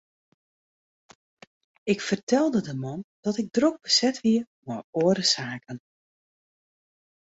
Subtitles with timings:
[1.83, 5.77] Ik fertelde de man dat ik drok beset wie mei oare saken.